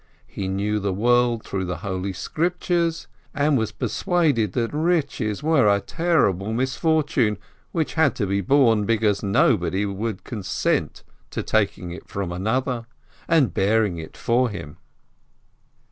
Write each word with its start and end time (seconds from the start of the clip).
He 0.25 0.47
knew 0.47 0.79
the 0.79 0.95
world 0.95 1.43
through 1.43 1.65
the 1.65 1.77
Holy 1.85 2.11
Scriptures, 2.11 3.05
and 3.35 3.55
was 3.55 3.71
persuaded 3.71 4.53
that 4.53 4.73
riches 4.73 5.43
were 5.43 5.67
a 5.67 5.79
terrible 5.79 6.53
misfortune, 6.53 7.37
which 7.71 7.93
had 7.93 8.15
to 8.15 8.25
be 8.25 8.41
borne, 8.41 8.85
because 8.87 9.21
no 9.21 9.55
one 9.55 9.97
would 9.99 10.23
consent 10.23 11.03
to 11.29 11.43
taking 11.43 11.91
it 11.91 12.07
from 12.09 12.31
another, 12.31 12.87
and 13.27 13.53
bearing 13.53 13.99
it 13.99 14.17
for 14.17 14.49
him. 14.49 14.77